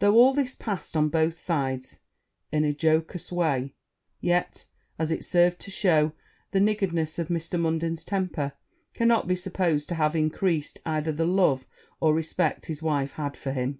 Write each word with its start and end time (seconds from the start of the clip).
Though 0.00 0.16
all 0.16 0.34
this 0.34 0.56
passed 0.56 0.96
on 0.96 1.10
both 1.10 1.38
sides 1.38 2.00
in 2.50 2.64
a 2.64 2.74
jocose 2.76 3.30
way, 3.30 3.76
yet, 4.20 4.64
as 4.98 5.12
it 5.12 5.22
served 5.22 5.60
to 5.60 5.70
shew 5.70 6.12
the 6.50 6.58
niggardliness 6.58 7.20
of 7.20 7.28
Mr. 7.28 7.56
Munden's 7.56 8.02
temper, 8.04 8.54
cannot 8.94 9.28
be 9.28 9.36
supposed 9.36 9.88
to 9.90 9.94
have 9.94 10.16
increased 10.16 10.80
either 10.84 11.12
the 11.12 11.24
love 11.24 11.66
or 12.00 12.12
respect 12.12 12.66
his 12.66 12.82
wife 12.82 13.12
had 13.12 13.36
for 13.36 13.52
him. 13.52 13.78